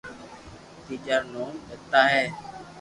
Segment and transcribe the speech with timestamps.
[0.83, 2.23] تيجا رو نوم لتا ھي